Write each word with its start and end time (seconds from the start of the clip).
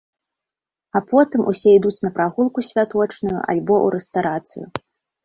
А 0.99 1.01
потым 1.11 1.41
усе 1.51 1.69
ідуць 1.79 1.99
на 2.05 2.11
прагулку 2.15 2.63
святочную, 2.69 3.39
альбо 3.55 3.73
у 3.89 3.93
рэстарацыю. 3.97 4.65